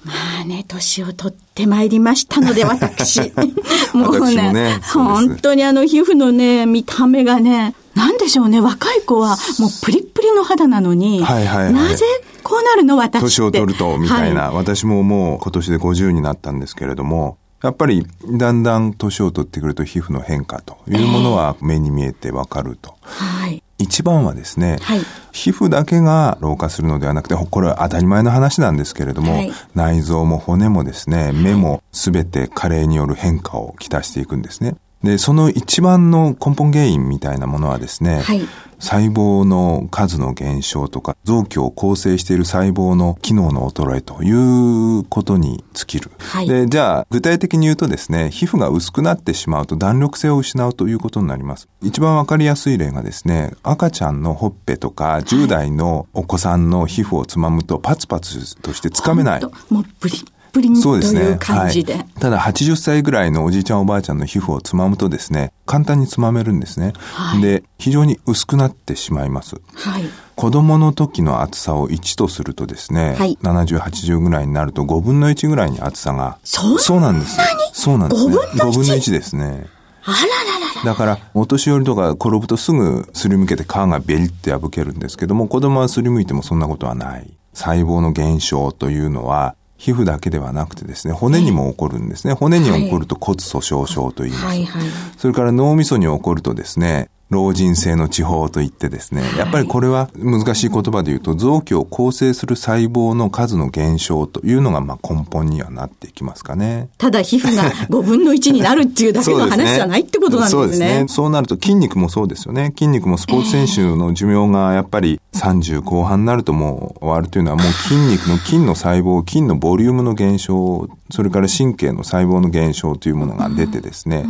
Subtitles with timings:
[0.04, 3.32] まあね、年を取ってまいりましたので、私。
[3.94, 12.04] もうね、ね本当にあの皮膚のね、見た目がね、なんでしょうね、若い子はもうプリップリの肌なのに、はいはいはい、なぜ
[12.44, 18.06] こうなるの私年を取ると、みたいな、はい、私ももう今年で50になったんですけれども、やっぱり
[18.38, 22.96] だんだん年を取ってくると皮膚の変化というものは目に見えてわかると。
[23.00, 25.00] はい、一番はですね、はい、
[25.32, 34.76] 皮膚だけが老化するのではなくて、これは当たり前の話なんですけれども、はい、内臓も骨もですね、目もすべて加齢による変化をきたしていくんですね。
[35.02, 38.40] で、その一番の根本原因みたいなものはですね、はい、
[38.78, 46.10] 細胞の数の減少とか、臓器を構成している細胞の機能の衰えということに尽きる。
[46.18, 51.68] はい、で、じゃあ、具体的に言うとですね、皮膚が薄くなってしまうと弾力性を失うということになります。
[51.82, 59.42] 一番わかりやすい例がですね、赤ちゃんのほっぺとか、10代のお子さんの皮膚をつまむとパツパツとしてつかめない。
[59.70, 60.24] もうブリ
[60.58, 61.94] プリンという感じで。
[61.94, 66.94] はい、ただ80歳ぐらいのおじいちゃんおばあちゃんの皮膚をつまむとですね、簡単につまめるんですね。
[67.12, 69.54] はい、で、非常に薄くなってしまいます。
[69.74, 70.04] はい、
[70.34, 76.38] 子供の時の厚さを1とするとですね、はい、70、80ぐらいになると5分の1ぐらいに厚さが。
[76.42, 77.38] そうなんです。
[77.72, 78.34] そうなんですね。
[78.34, 79.12] 5分の 1?
[79.12, 79.66] ですね。
[80.04, 80.24] あらら
[80.60, 87.30] らだから、お年寄りとか転ぶとすぐすりむけて皮がベリって破けるんですけども、子供はすりむいてもそんなことはない。
[87.52, 92.34] 細胞の減少というのは、皮膚だけではなくてですね、骨にも起こるんですね。
[92.34, 94.46] 骨に起こると骨粗鬆症と言います。
[94.46, 94.82] はいはい、
[95.16, 106.88] それから脳みそに起こるとですね、老人性の地方といってですね、やっぱりこれは難しい言葉で言うと、臓器を構成する細胞の数の減少というのがまあ根本にはなっていきますかね。
[106.96, 110.62] ただ皮膚が5分の1になるっていうだけの話じゃないってことなんですね。
[110.62, 111.04] そうですね。
[111.08, 112.72] そうなると筋肉もそうですよね。
[112.76, 124.24] 筋肉もスポーツ選手の寿命がやっぱり30後半になるともう終わるというのはもう筋肉の筋の細胞、筋のボリュームの減少、それから神経の細胞の減少というものが出てですね、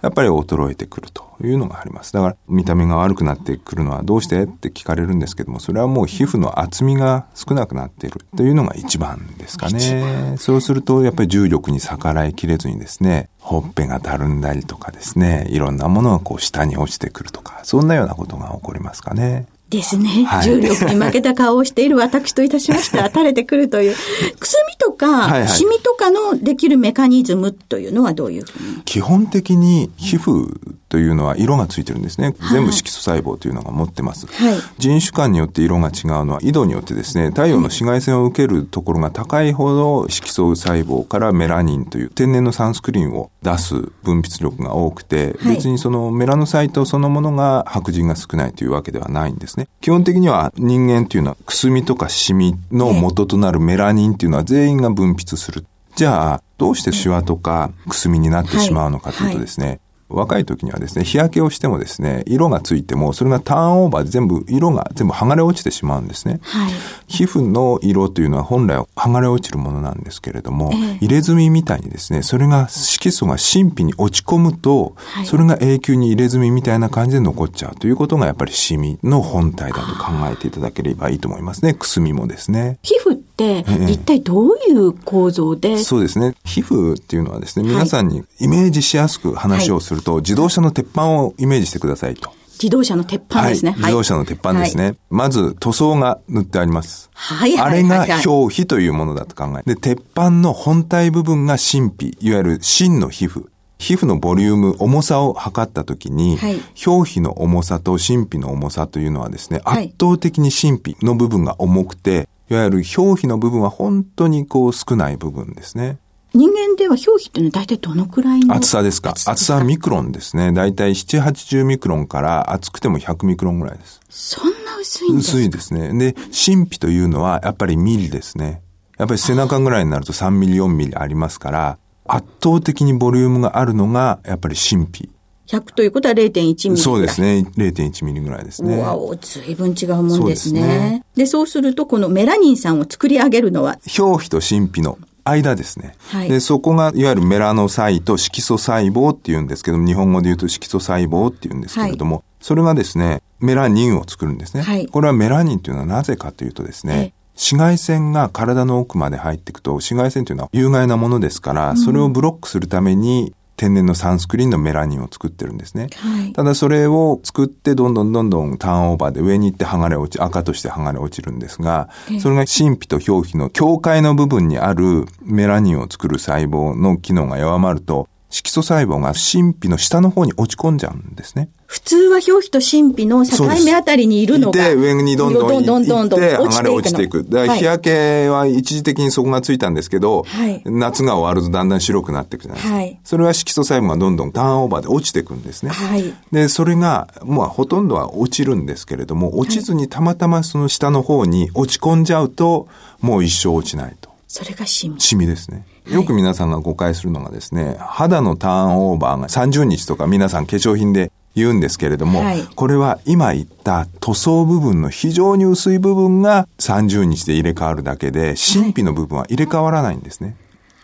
[0.00, 2.12] やっぱり衰えてくるというのがあります。
[2.12, 4.44] だから見た目が悪くなってくるのはどうして？
[4.44, 10.36] って聞かれるんですけども、それはもう皮膚の厚みが少なくなっているというのが一番ですかね。
[10.38, 19.46] そうするとやっぱり重力に逆らいきれずにですね、ほっぺがたるんだりとかですね、いろんなものがこう下に落ちてくるとか、そんなようなことが起こりますかね。
[19.76, 23.96] ですね、はい、重力に負けた顔をしている私といたしましては、 垂れてくるという。
[24.38, 28.82] くすみとか、シミとかのできるメカニズムというのはどういうふうに？
[28.84, 30.54] 基本的に皮膚
[30.94, 32.36] というのは色がついてるんですね。
[32.52, 34.28] 全部色素細胞というのが持ってます。
[34.28, 43.74] はい、人種間によって色が違うのは、緯度によってですね、太陽の紫外線を受けるところが高いほど色素細胞からメラニンという天然のサンスクリーンを出す
[44.04, 49.66] 分泌力が多くて、はい、別にそのメラノサイトそのものが白人が少ないというわけではないんですね。
[49.80, 55.66] 基本的には人間というのはくすみとかシミの元となるメラニンっていうのは全員が分泌する。
[55.96, 66.40] じゃあ、どうしてシワとかくすみになってしまうのかというとですね、若い時にはですね、日焼けをしてもですね、色がついても、それがターンオーバーで全部、色が全部剥がれ落ちてしまうんですね。
[66.42, 66.72] はい、
[67.06, 81.74] 皮膚の色というのは本来は剥がれ落ちるものなんですけれども、えー、入れ墨みたいにですね、それが色素が神秘に落ち込むと、はい、それが永久に入れ墨みたいな感じで残っちゃうということがやっぱりシミの本体だと考えていただければいいと思いますね。
[81.74, 82.78] くすみもですね。
[82.82, 85.78] 皮膚一体どういう構造で？
[85.78, 86.34] そうですね。
[86.44, 92.30] 皮膚っていうのはですね、皆さんにイメージしやすく話をすると、自動車の鉄板をイメージしてくださいと。
[92.52, 93.72] 自動車の鉄板ですね。
[93.72, 94.84] はい、自動車の鉄板ですね。
[94.84, 97.10] はい、まず塗装が塗ってあります。
[97.12, 99.62] はいあれが表皮というものだと考え。
[99.64, 103.46] で、鉄板の本体部分が真皮、いわゆる真の皮膚。
[103.84, 115.98] 皮膚のボリューム、重さを測ったときに、はい、表皮の重さと真皮の重さというのはですね、圧倒的に真皮の部分が重くて、いわゆる表皮の部分は本当にこう少ない部分ですね。
[116.32, 119.10] 人間では表皮っていうのは大体どのくらいの厚さですか？
[119.10, 120.50] 厚さはミクロンですね。
[120.52, 124.00] 大体7、80ミクロンから厚くても100ミクロンぐらいです。
[124.08, 125.36] そんな薄いんですか？
[125.36, 126.12] 薄いですね。
[126.12, 128.62] で、真皮というのはやっぱりミリですね。
[128.96, 135.08] やっぱり背中ぐらいになると3ミリ、4ミリありますから、圧倒的にボリュームがあるのがやっぱり真皮。
[135.46, 137.46] 100ということは0.1ミリそうですね。
[137.56, 138.76] 0.1ミリぐらいですね。
[138.76, 140.18] うわお、ずいぶん違うもんですね。
[140.18, 141.04] そうですね。
[141.16, 143.76] で、そうすると、このメラニン酸を作り上げるのは？
[143.98, 145.96] 表皮と真皮の間ですね。
[146.08, 154.62] はい、で、そこが、いわゆるメラノサイト、色素細胞っていうんですけども、日本語で言うと色素細胞っていうんですけれども、はい、それがですね、メラニンを作るんですね。
[154.62, 165.88] はい、これはメラニンというのはなぜかというとですね、紫外線が体の奥まで入っていくと、紫外線というのは有害なものですから、うん、それをブロックするために、天然のサンスクリーンのメラニンを作ってるんですね。
[165.96, 171.88] はい、ただそれを作ってどんどんどんどんターンオーバーで上に行って剥がれ落ち、赤として剥がれ落ちるんですが、
[172.20, 181.50] それが真皮と表皮の境界の部分にあるメラニンを作る細胞の機能が弱まると、色素細胞が真皮の下の方に落ち込んじゃうんですね。
[181.66, 184.70] 普通は表皮と真皮の境目あたりにいるのが。
[184.70, 187.22] で、上にどんどんどんどんどん剥がれ落ちていく。
[187.22, 192.74] 日焼けは一時的にそこがついたんですけど、はい、夏が終わるとだんだん白くなっていくじゃないですか。
[192.74, 195.70] はい、それは色素細胞がどんどんターンオーバーで落ちていくんですね。
[195.70, 202.66] はい、で、それが、まあほとんどは落ちるんですけれども、落ちずにたまたまその下の方に落ち込んじゃうと、
[203.00, 204.12] もう一生落ちないと。
[204.26, 205.00] それがシミ。
[205.00, 205.66] シミですね。
[205.86, 220.36] よく皆さんが誤解するのがですね、肌のターンオーバーが30日とか皆さん化粧品で言うんですけれども、はい、これは今言った塗装部分の非常に薄い部分が30日で入れ替わるだけで、真皮の部分は入れ替わらないんですね。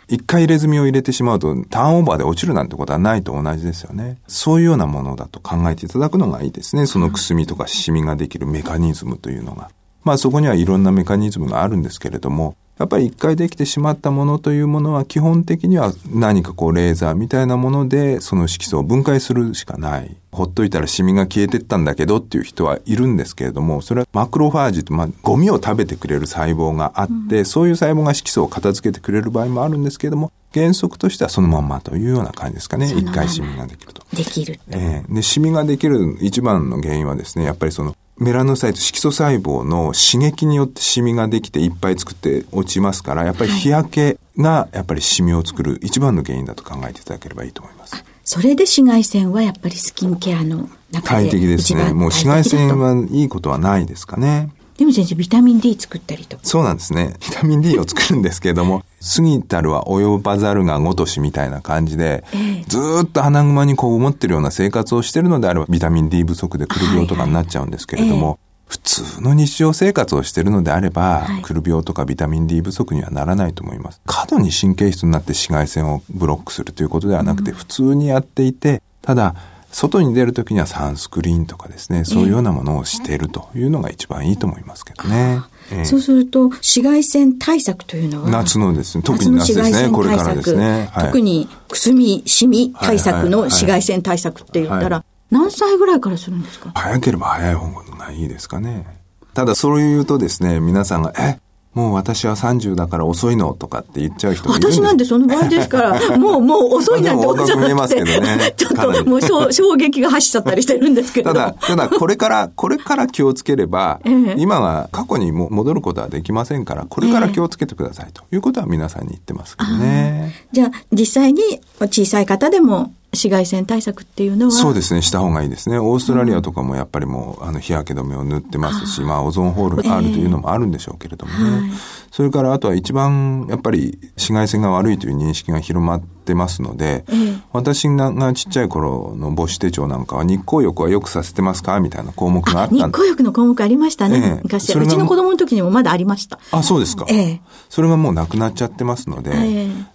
[0.09, 4.19] 一回入れ墨を入れてしまうと、ターンオーバーで落ちるなんてことはないと同じですよね。
[4.27, 6.87] そういうようなものだと考えていただくのがいいですね。
[6.87, 9.71] そのくすみとかシミができるメカニズムというのが。
[10.03, 20.17] まあそこにはいろんなメカニズムがあるんですけれども、やっぱり一回できてしまったものというものは基本的には何かこうレーザーみたいなものでその色素を分解するしかない。
[20.33, 32.91] ほっといたらシミが消えてったんだけどっていう人はいるんですけれども、それはマクロファージと、まあ、ゴミを食べてくれる細胞があって、うん、そういう細胞が色素を片付けてくれる場合もあるんですけれども、原則としてはそのまんまというような感じですかね。
[32.97, 34.03] 一回シミができると。
[34.17, 34.63] できると。
[34.71, 48.05] えー、で、シミができる一番の原因はですね、やっぱりそのメラノサイト色素細胞の刺激によってシミができていっぱい作って落ちますから、やっぱり日焼けがやっぱりシミを作る一番の原因だと考えていただければいいと思います。
[48.23, 51.85] それで紫外線はやっぱりスキンケアの中で大敵ですね。
[51.85, 54.51] もう紫外線はいいことはないですかね。
[54.81, 56.43] でも先生、ビタミン D 作ったりとか。
[56.43, 57.13] そうなんですね。
[57.21, 58.83] ビタミン D を作るんですけれども、
[59.15, 74.01] 過ぎたるは及ばざるがごとしみたいな感じで、ええ、ずっと鼻熊にこう思ってるような生活をしてるのであれば、ビタミン D 不足でくる病とかになっちゃうんですけれども、はいはいえ普通の日常生活をしているのであれば、はい、くる病とかビタミン D 不足にはならないと思います。
[74.07, 79.35] 過度に神経質になって紫外線をブロックするということではなくて、うん、普通にやっていて、ただ、
[79.73, 85.41] 外に出るときにはサンスクリーンとかですね、そういうようなものをしているというのが一番いいと思いますけどね。
[85.73, 90.91] えー、そうすると、紫外線対策というのは夏のですね、特に夏ですね、これからですね。
[90.93, 96.73] はい、特にくすみ、シミ対策の紫外線対策って言ったら、何歳ぐらいからするんですか？
[96.75, 98.85] 早ければ早い方がいいですかね。
[99.33, 101.39] ただ、そう言うとですね、皆さんが、え、
[101.75, 107.75] もう私は30だから遅いのとかって言っちゃう人私なんてその場合ですから、 もう、もう遅いなんて思っちゃって。
[107.75, 108.55] ますけどね。
[108.57, 111.31] ちょっともう衝撃が走っちゃったりしてるんですけど。
[111.33, 120.35] ただ、ただこれから、これから気をつければ、ええ、今は過去にも戻ることはできませんから、これから気をつけてくださいということは皆さんに言ってますけどね。
[120.51, 121.43] じゃあ、実際に
[121.83, 124.53] 小さい方でも、紫外線対策っていうのは？
[124.53, 125.79] そうですね、した方がいいですね。
[125.79, 131.39] オーストラリアとかもやっぱりもう、あの、日焼け止めを塗ってますし、まあ、オゾンホールがあるというのもあるんでしょうけれどもね。
[131.39, 131.71] えーはい、
[132.13, 141.81] それから、あとは一番、やっぱり、紫外線が悪いという認識が広まってますので、えー、私がちっちゃい頃の母子手帳なんかは、日光浴はよくさせてますか？
[141.81, 144.19] みたいな項目があった日光浴の項目ありましたね。
[144.19, 144.73] えー、昔。
[144.79, 146.39] うちの子供の時にもまだありました。
[146.53, 147.07] あ、そうですか。
[147.09, 149.33] ええそれがもうなくなっちゃってますので、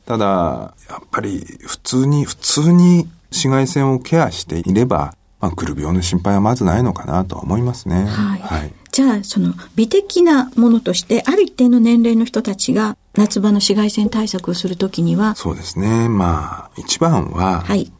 [0.06, 8.06] ただ、やっぱり、普通に、普通に、紫外線をケアしていれば、まあ、くる病の心配はまずないのかなと思いますね。
[8.06, 8.39] はい。
[8.39, 16.10] はい、じゃあ、その美的なものとして、ある一定の年齢の人たちが夏場の紫外線対策をするときにはそうですね。
[16.10, 17.91] まあ、一番は、はい、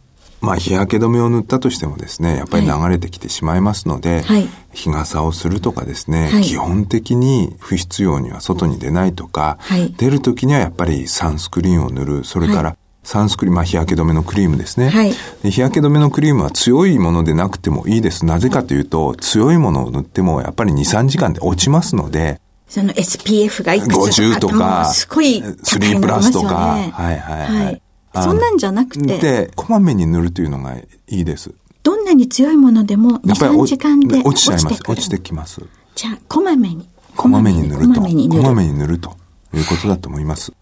[0.42, 18.26] まあ、日焼け止めを塗ったとしてもですね、やっぱり流れてきてしまいますので、はい、日傘をするとかですね、はい、基本的に不必要には外に出ないとか、はい、出るときにはやっぱりサンスクリーンを塗る、それから、サンスクリーム、まあ、日焼け止めのクリームですね、はい、日焼け止めのクリームは強いものでなくてもいいです。
[18.26, 25.98] なぜかというと、強いものを塗ってもやっぱり2、3時間で落ちますので、その SPF がいくつとか、とかすごい高いのありますよね。
[25.98, 27.66] 3プラスとか、はいはいはい。
[27.66, 27.82] はい
[28.24, 29.18] そんなんじゃなくて。
[29.18, 31.54] で、こまめに塗るというのがいいです。
[31.84, 34.82] どんなに強いものでも2、3時間で落ちちゃいます。
[34.88, 35.62] 落ちてきます。
[35.96, 36.88] じゃあ、こまめに。
[37.16, 38.02] こまめに塗ると。
[38.02, 38.02] こ
[38.42, 39.16] まめに塗ると
[39.54, 40.54] いうことだと思います。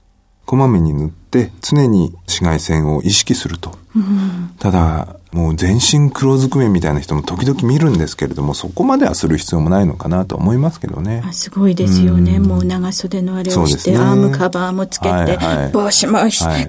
[0.45, 3.77] こまめに塗って常に紫外線を意識すると。
[3.95, 11.23] うん、ただ、もう全身黒ずくめみたいな人も時々見るんですけれども、そこまではする必要もないのかなと思いますけどね。
[11.31, 12.37] すごいですよね。
[12.37, 16.19] うん、もう長袖のあれをして、ね、アームカバーもつけて、はいはい、帽子も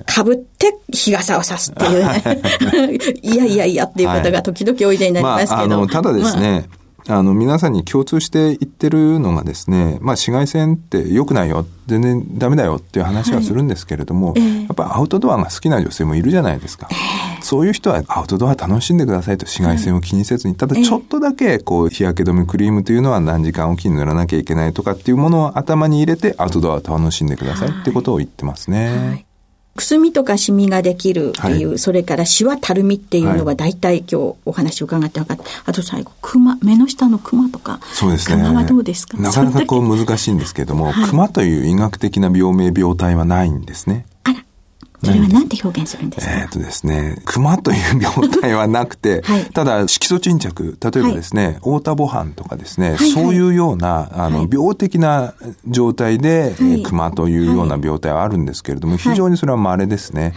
[0.06, 2.40] かぶって日傘をさすっていうね。
[3.22, 5.56] いやいやいやっていう方が時々おいでになりますけど。
[5.56, 16.88] まあ、あの、ただですね、まああの、皆さんに共通して言ってるのがですね、まあ、紫外線って良くないよ、全然ダメだよっていう話はするんですけれども、はいえー、やっぱアウトドアが好きな女性もいるじゃないですか。
[16.90, 28.96] えー、そういう人はアウトドア楽しんでくださいと紫外線を気にせずに、ただちょっとだけ、こう、日焼け止めクリームというのは何時間おきに塗らなきゃいけないとかっていうものを頭に入れてアウトドアを楽しんでくださいってことを言ってますね。
[28.96, 29.26] はい
[29.76, 35.44] くすみとかシミができるっていう、はい、それからシワたるみっていうのが大体今日お話を伺って分かった。
[35.64, 37.80] あと最後、クマ、目の下のクマとか。
[37.92, 38.36] そうですね。
[38.36, 39.18] クマはどうですか？
[39.18, 44.06] なかなかこう難しいんですけれども、はい、クマという医学的な病名病態はないんですね。
[45.02, 46.32] それは何て表現するんですか？
[46.34, 55.34] えっ、とですね、熊という病態はなくて、はい、ただ色素沈着、例えばですね、太田母斑とかですね、はいはい、そういうような、あの、病的な
[55.66, 60.34] 状態で、はい、熊というような病態はあるんですけれども、非常にそれは稀ですね。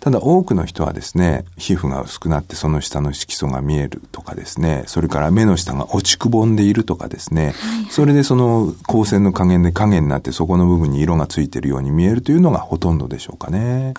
[0.00, 7.54] ただ多くの人はですね、皮膚が薄くなってその下の色素が見えるとかですね、それから目の下が落ちくぼんでいるとかですね、
[7.90, 13.94] それでその光線の加減で影になってそこの部分に色がついているように見えるというのがほとんどでしょうかね。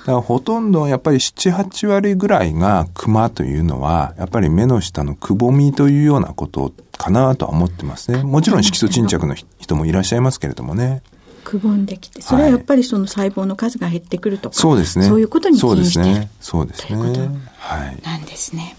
[0.00, 8.22] だからほとんどやっぱり7、8割ぐらいがクマというのは、やっぱり目の下のくぼみというようなことかなとは思ってますね。
[8.22, 11.02] もちろん色素沈着の人もいらっしゃいますけれどもね。
[11.42, 15.06] くぼんできて、それはやっぱりその細胞の数が減ってくるとか、そうですね。
[15.06, 16.30] そういうことにしてるそうですね。
[16.40, 17.28] そうですね。
[17.58, 18.02] はい。
[18.02, 18.76] なんですね。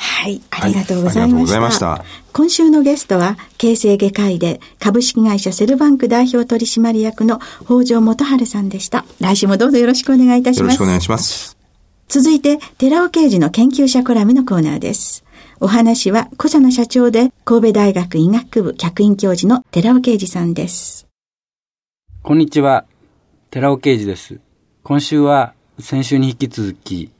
[0.00, 1.60] はい、ありがとうございました。
[1.60, 9.04] はい、した今週のゲストは、形成外科医で株式会社セルバンク代表取締役の北条元春さんでした。
[9.20, 10.62] 来週もどうぞよろしくお願いいたします。
[10.62, 11.56] よろしくお願いします。
[12.06, 15.24] 続いて、寺尾刑事の研究者コラムのコーナーです。
[15.58, 21.08] お話は、小佐野社長で神戸大学医学部客員教授の寺尾啓二さんです。
[22.22, 22.84] こんにちは。
[23.50, 24.38] 寺尾啓二です。
[24.84, 27.10] 今週は先週に引き続き、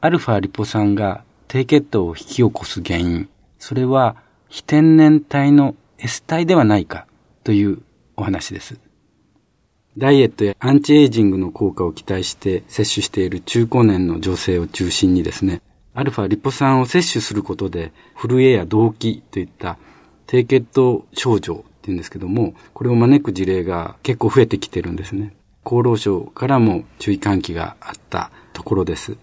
[0.00, 4.16] アルファリポ酸が低血糖を引き起こす原因、それは
[4.48, 7.06] 非天然体の S 体ではないか
[7.44, 7.82] という
[8.16, 8.78] お話です。
[9.96, 15.62] ダイエットやアンチエイジングの効果を期待して摂取している中高年の女性を中心にですね、
[15.94, 19.78] アルファリポ酸を摂取することで、震えや動悸といった
[20.26, 25.34] 低血糖症状っていうんですけども、これを招く事例が結構増えてきてるんですね。
[25.64, 29.16] 厚労省からも注意喚起があったところです。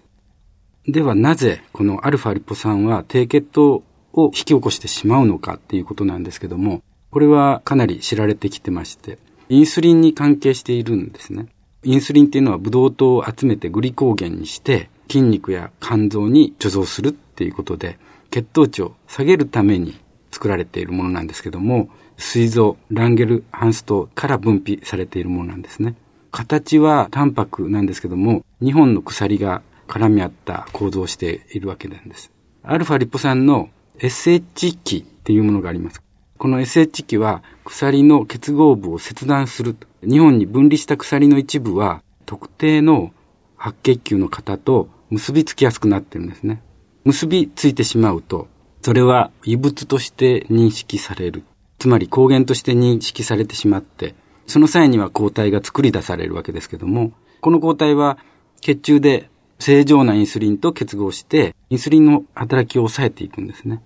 [0.86, 11.46] ではなぜこのアルファリポ酸は低血糖を引き起こしてしまうのかっていうことなんですけども、これはかなり知られてきてまして、インスリンに関係しているんですね。
[11.84, 17.98] インスリンっていうのはブドウ糖を集めてグリコーゲンにして筋肉や肝臓に貯蔵するっていうことで
[18.30, 19.98] 血糖値を下げるために
[20.30, 25.94] 作られているものなんですけども、膵臓、ランゲルハンス糖から分泌されているものなんですね。
[26.30, 32.30] 形はタンパクなんですけども、2本の鎖が絡み合った構造をしているわけなんです。
[32.62, 36.02] アルファリポ酸の SH 基っていうものがあります。
[36.38, 39.76] この SH 基は鎖の結合部を切断する。
[40.02, 43.12] 日本に分離した鎖の一部は特定の
[43.56, 46.62] 白血球の型と結びつきやすくなってるんですね。
[47.04, 48.48] 結びついてしまうと、
[48.82, 51.44] それは異物として認識される。
[51.78, 54.14] つまり抗原として認識されてしまって、
[54.46, 58.18] その際には抗体が作り出されるわけですけども、この抗体は
[58.60, 59.30] 血中で
[59.64, 63.82] 正常なインスリンと結合して、インスリンの働きを抑えていくんですね。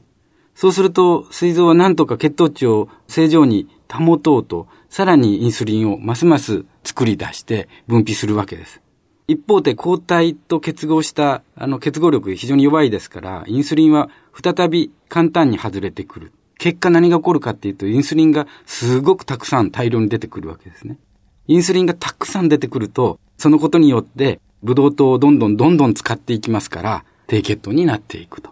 [0.56, 8.82] そうすると、膵臓は何とか血糖値を正常に保とうと、さらにインスリンをますます作り出して分泌するわけです。
[9.28, 16.32] 一方で抗体と結合した、あの結合力非常に弱いですから、インスリンは再び簡単に外れてくる。
[16.58, 20.99] 結果何が起こるかっていうと、インスリンがすごくたくさん大量に出てくるわけですね。
[21.47, 28.50] インスリンがたくさん出てくると、そのことによって、ブドウ糖をどんどんどんどん使っていきますから、低血糖になっていくと。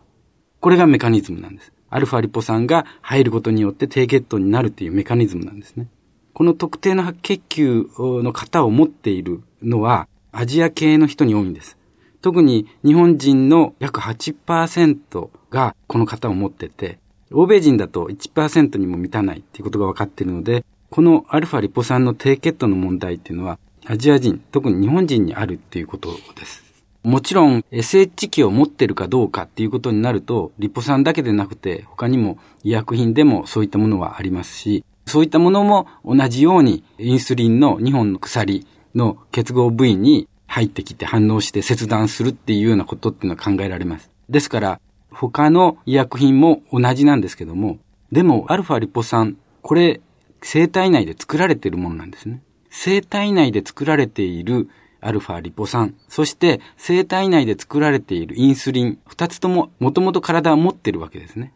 [0.60, 1.72] これがメカニズムなんです。
[1.88, 5.88] アルファリポ酸が入ることによって低血糖になるというメカニズムなんですね。
[6.32, 11.78] この特定の白血球の型を持っているのは、アジア系の人に多いんです。
[12.20, 16.98] 特に日本人の約8%がこの型を持ってて、
[17.32, 23.58] 欧米人だと1%にも満たないっていうことが分かっているので、このアルファリポ酸の低血糖の問題っていうのは、
[23.88, 26.64] アジア人、特に日本人にあるっていうことです。
[27.05, 38.66] もちろん SH 機を持ってるかどうかっていうことになると、リポ酸だけでなくて、他にも医薬品でもそういったものはありますし、そういったものも同じようにインスリンの2本の鎖
[38.97, 44.11] の結合部位に入ってきて反応して切断するっていうようなことっていうのは考えられます。
[44.28, 44.81] ですから、
[45.12, 47.78] 他の医薬品も同じなんですけども、
[48.11, 50.00] でも、アルファリポ酸、これ、
[50.43, 52.43] 生体内で作られているものなんですね。
[52.78, 54.68] 生体内で作られている
[55.00, 61.54] アルファリポ酸、そして生体内で作られているインスリン、二つとももともと体は持ってるわけですね。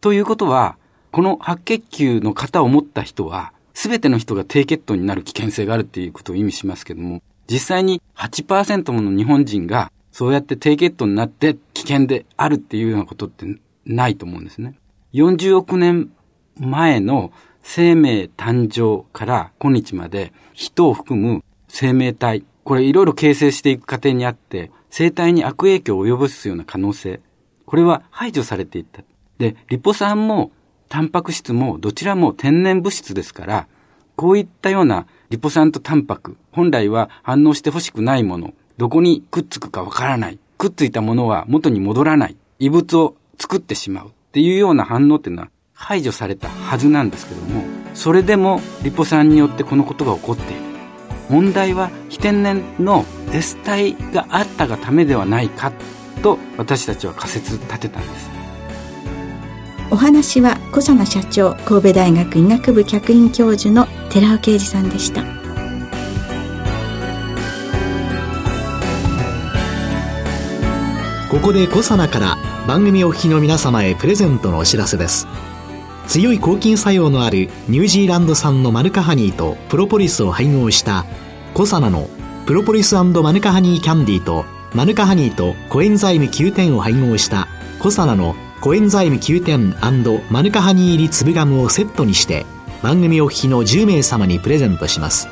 [0.00, 0.76] ということは、
[1.12, 13.46] この白血球の型を持った人は、すべての人が低血糖になる危険性があるっていうことを意味しますけども、実際に8%もの日本人がそうやって低血糖になって危険であるっていうようなことって
[13.86, 14.74] ないと思うんですね。
[15.14, 16.10] 40億年
[16.58, 17.30] 前の
[17.62, 27.20] 生命誕生から今日まで人を含む生命体、これいろいろ形成していく過程にあって、生体に悪影響を及ぼすような可能性、
[27.64, 29.02] これは排除されていった。
[29.38, 30.52] で、リポ酸も
[30.88, 33.68] タンパク質もどちらも天然物質ですから、
[34.16, 40.38] こういったようなリポ酸とタンパク、本来は反応してほしくないもの、どこにくっつくかわからない。
[40.58, 42.36] くっついたものは元に戻らない。
[42.58, 44.08] 異物を作ってしまう。
[44.08, 45.50] っていうような反応っていうのは
[45.82, 50.62] 排除されたはずなんですけども、それでもリポ酸によってこのことが起こっている。
[51.28, 55.72] 問題は非天然の S 体があったがためではないか
[56.22, 58.30] と私たちは仮説立てたんです。
[59.90, 65.22] お話は小佐奈社長神戸大学医学部客員教授の寺尾啓二さんでした
[71.30, 75.26] ここで小佐奈から番組お聞きの皆様へプレゼントのお知らせです
[76.06, 81.06] 強い抗菌作用のあるニュージーランド産のマヌカハニーとプロポリスを配合した
[81.54, 82.08] コサナの
[82.46, 87.46] プロポリスマヌカハニーキャンディーとマヌカハニーとコエンザイム9点を配合した
[87.78, 89.74] コサナのコエンザイム9点
[90.30, 92.46] マヌカハニー入り粒ガムをセットにして
[92.82, 95.28] 番組お聞きの10名様にプレゼントします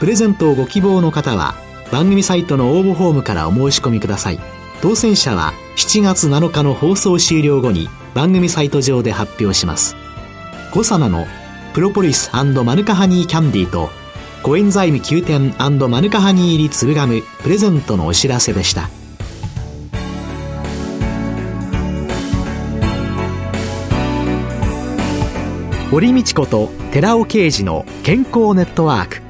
[0.00, 1.54] プレゼントをご希望の方は
[1.90, 4.40] 番組サイトの応募フォームからお申し込みください
[4.82, 9.96] 当選者は7月7日の放送終了後に番組サイト上で発表します
[10.74, 11.24] コサナの
[11.72, 12.42] プロポリスマ
[12.74, 13.90] ヌカハニーキャンディーと
[14.42, 15.54] コエンザイム9点
[15.88, 18.88] マヌカハニー入り粒ガムプレゼントのお知らせでした
[25.92, 29.22] 堀道子と寺尾啓二の健康ネットワーク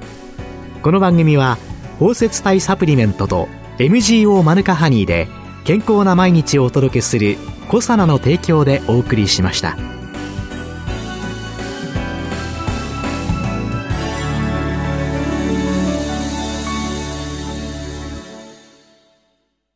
[0.83, 1.59] この番組は
[1.99, 5.29] 包摂体サプリメントと MGO マヌカハニーで
[5.65, 7.37] 健康な毎日をお届けする
[7.69, 9.94] 「コサナの提供」でお送りしました。